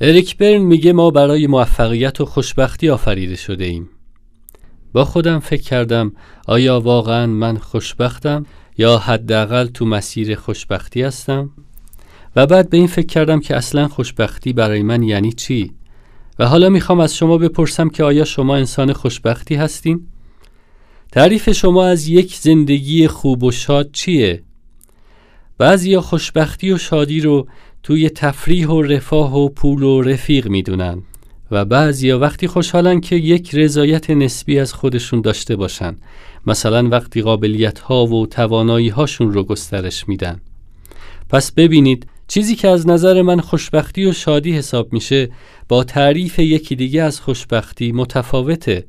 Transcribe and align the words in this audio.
اریک 0.00 0.36
برن 0.36 0.58
میگه 0.58 0.92
ما 0.92 1.10
برای 1.10 1.46
موفقیت 1.46 2.20
و 2.20 2.24
خوشبختی 2.24 2.88
آفریده 2.88 3.36
شده 3.36 3.64
ایم. 3.64 3.88
با 4.92 5.04
خودم 5.04 5.38
فکر 5.38 5.62
کردم 5.62 6.12
آیا 6.46 6.80
واقعا 6.80 7.26
من 7.26 7.58
خوشبختم 7.58 8.46
یا 8.78 8.98
حداقل 8.98 9.66
تو 9.66 9.86
مسیر 9.86 10.34
خوشبختی 10.34 11.02
هستم؟ 11.02 11.50
و 12.36 12.46
بعد 12.46 12.70
به 12.70 12.76
این 12.76 12.86
فکر 12.86 13.06
کردم 13.06 13.40
که 13.40 13.56
اصلا 13.56 13.88
خوشبختی 13.88 14.52
برای 14.52 14.82
من 14.82 15.02
یعنی 15.02 15.32
چی؟ 15.32 15.72
و 16.38 16.46
حالا 16.46 16.68
می‌خوام 16.68 17.00
از 17.00 17.16
شما 17.16 17.38
بپرسم 17.38 17.88
که 17.88 18.04
آیا 18.04 18.24
شما 18.24 18.56
انسان 18.56 18.92
خوشبختی 18.92 19.54
هستین؟ 19.54 20.06
تعریف 21.12 21.50
شما 21.50 21.84
از 21.86 22.08
یک 22.08 22.36
زندگی 22.36 23.08
خوب 23.08 23.44
و 23.44 23.50
شاد 23.50 23.90
چیه؟ 23.92 24.42
بعضی 25.58 25.98
خوشبختی 25.98 26.72
و 26.72 26.78
شادی 26.78 27.20
رو 27.20 27.46
توی 27.84 28.10
تفریح 28.10 28.68
و 28.68 28.82
رفاه 28.82 29.36
و 29.36 29.48
پول 29.48 29.82
و 29.82 30.02
رفیق 30.02 30.48
می‌دونن 30.48 31.02
و 31.50 31.64
بعضیا 31.64 32.18
وقتی 32.18 32.46
خوشحالن 32.46 33.00
که 33.00 33.16
یک 33.16 33.54
رضایت 33.54 34.10
نسبی 34.10 34.58
از 34.58 34.72
خودشون 34.72 35.20
داشته 35.20 35.56
باشن. 35.56 35.96
مثلا 36.46 36.88
وقتی 36.88 37.22
قابلیت 37.22 37.78
ها 37.78 38.06
و 38.06 38.26
توانایی 38.26 38.88
هاشون 38.88 39.32
رو 39.32 39.44
گسترش 39.44 40.08
میدن. 40.08 40.40
پس 41.28 41.52
ببینید 41.52 42.06
چیزی 42.28 42.56
که 42.56 42.68
از 42.68 42.88
نظر 42.88 43.22
من 43.22 43.40
خوشبختی 43.40 44.04
و 44.04 44.12
شادی 44.12 44.52
حساب 44.52 44.92
میشه 44.92 45.28
با 45.68 45.84
تعریف 45.84 46.38
یکی 46.38 46.76
دیگه 46.76 47.02
از 47.02 47.20
خوشبختی 47.20 47.92
متفاوته 47.92 48.84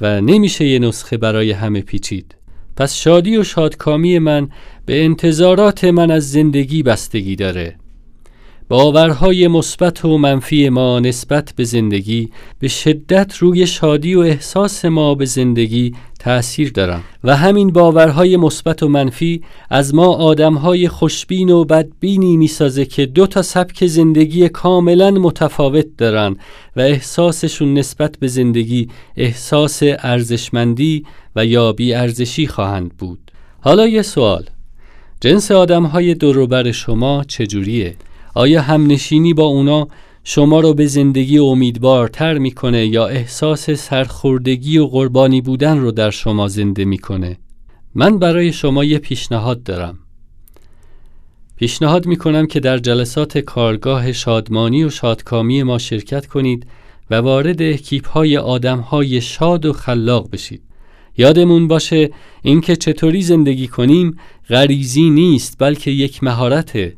و 0.00 0.20
نمیشه 0.20 0.64
یه 0.64 0.78
نسخه 0.78 1.16
برای 1.16 1.50
همه 1.50 1.80
پیچید. 1.80 2.34
پس 2.76 2.94
شادی 2.94 3.36
و 3.36 3.44
شادکامی 3.44 4.18
من 4.18 4.48
به 4.86 5.04
انتظارات 5.04 5.84
من 5.84 6.10
از 6.10 6.30
زندگی 6.30 6.82
بستگی 6.82 7.36
داره. 7.36 7.76
باورهای 8.70 9.48
مثبت 9.48 10.04
و 10.04 10.18
منفی 10.18 10.68
ما 10.68 11.00
نسبت 11.00 11.52
به 11.56 11.64
زندگی 11.64 12.28
به 12.58 12.68
شدت 12.68 13.36
روی 13.36 13.66
شادی 13.66 14.14
و 14.14 14.20
احساس 14.20 14.84
ما 14.84 15.14
به 15.14 15.24
زندگی 15.24 15.94
تأثیر 16.18 16.70
دارن 16.70 17.00
و 17.24 17.36
همین 17.36 17.72
باورهای 17.72 18.36
مثبت 18.36 18.82
و 18.82 18.88
منفی 18.88 19.42
از 19.70 19.94
ما 19.94 20.06
آدمهای 20.06 20.88
خوشبین 20.88 21.50
و 21.50 21.64
بدبینی 21.64 22.36
می‌سازه 22.36 22.84
که 22.84 23.06
دو 23.06 23.26
تا 23.26 23.42
سبک 23.42 23.86
زندگی 23.86 24.48
کاملا 24.48 25.10
متفاوت 25.10 25.86
دارن 25.98 26.36
و 26.76 26.80
احساسشون 26.80 27.74
نسبت 27.74 28.16
به 28.20 28.28
زندگی 28.28 28.88
احساس 29.16 29.80
ارزشمندی 29.82 31.04
و 31.36 31.46
یا 31.46 31.72
بی 31.72 31.94
ارزشی 31.94 32.46
خواهند 32.46 32.96
بود 32.96 33.18
حالا 33.60 33.86
یه 33.86 34.02
سوال 34.02 34.44
جنس 35.20 35.50
آدمهای 35.50 36.14
دوروبر 36.14 36.72
شما 36.72 37.24
چجوریه؟ 37.28 37.96
آیا 38.34 38.62
همنشینی 38.62 39.34
با 39.34 39.44
اونا 39.44 39.88
شما 40.24 40.60
رو 40.60 40.74
به 40.74 40.86
زندگی 40.86 41.38
امیدوارتر 41.38 42.38
می‌کنه 42.38 42.86
یا 42.86 43.06
احساس 43.06 43.70
سرخوردگی 43.70 44.78
و 44.78 44.86
قربانی 44.86 45.40
بودن 45.40 45.78
رو 45.78 45.92
در 45.92 46.10
شما 46.10 46.48
زنده 46.48 46.84
می‌کنه؟ 46.84 47.38
من 47.94 48.18
برای 48.18 48.52
شما 48.52 48.84
یه 48.84 48.98
پیشنهاد 48.98 49.62
دارم. 49.62 49.98
پیشنهاد 51.56 52.06
می‌کنم 52.06 52.46
که 52.46 52.60
در 52.60 52.78
جلسات 52.78 53.38
کارگاه 53.38 54.12
شادمانی 54.12 54.84
و 54.84 54.90
شادکامی 54.90 55.62
ما 55.62 55.78
شرکت 55.78 56.26
کنید 56.26 56.66
و 57.10 57.14
وارد 57.14 57.62
اکیپ 57.62 58.08
های 58.08 58.36
آدم 58.36 58.80
های 58.80 59.20
شاد 59.20 59.66
و 59.66 59.72
خلاق 59.72 60.30
بشید. 60.30 60.62
یادمون 61.18 61.68
باشه 61.68 62.10
اینکه 62.42 62.76
چطوری 62.76 63.22
زندگی 63.22 63.68
کنیم 63.68 64.16
غریزی 64.48 65.10
نیست 65.10 65.56
بلکه 65.58 65.90
یک 65.90 66.24
مهارته 66.24 66.96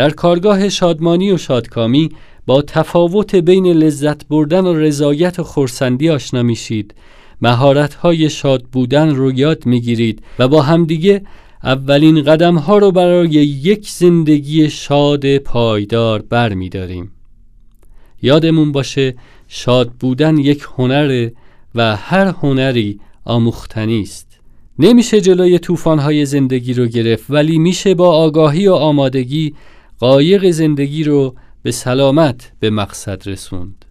در 0.00 0.10
کارگاه 0.10 0.68
شادمانی 0.68 1.32
و 1.32 1.36
شادکامی 1.36 2.08
با 2.46 2.62
تفاوت 2.62 3.34
بین 3.34 3.66
لذت 3.66 4.28
بردن 4.28 4.66
و 4.66 4.74
رضایت 4.74 5.38
و 5.38 5.42
خورسندی 5.42 6.10
آشنا 6.10 6.42
میشید 6.42 6.94
مهارت‌های 7.42 8.30
شاد 8.30 8.62
بودن 8.62 9.14
رو 9.14 9.32
یاد 9.32 9.66
می‌گیرید 9.66 10.22
و 10.38 10.48
با 10.48 10.62
همدیگه 10.62 11.22
اولین 11.64 12.22
قدم 12.22 12.58
ها 12.58 12.78
رو 12.78 12.92
برای 12.92 13.30
یک 13.30 13.88
زندگی 13.90 14.70
شاد 14.70 15.38
پایدار 15.38 16.22
بر 16.22 16.54
می 16.54 16.68
داریم. 16.68 17.12
یادمون 18.22 18.72
باشه 18.72 19.14
شاد 19.48 19.90
بودن 19.90 20.38
یک 20.38 20.66
هنره 20.76 21.32
و 21.74 21.96
هر 21.96 22.26
هنری 22.26 23.00
آموختنی 23.24 24.00
است. 24.00 24.40
نمیشه 24.78 25.20
جلوی 25.20 25.58
طوفان‌های 25.58 26.26
زندگی 26.26 26.74
رو 26.74 26.86
گرفت 26.86 27.24
ولی 27.28 27.58
میشه 27.58 27.94
با 27.94 28.08
آگاهی 28.08 28.68
و 28.68 28.74
آمادگی 28.74 29.54
قایق 30.00 30.50
زندگی 30.50 31.04
رو 31.04 31.34
به 31.62 31.70
سلامت 31.70 32.52
به 32.60 32.70
مقصد 32.70 33.28
رسوند. 33.28 33.84